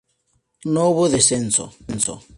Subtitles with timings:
[0.65, 1.75] No hubo descenso.